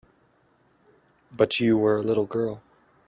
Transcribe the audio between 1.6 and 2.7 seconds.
were a little girl.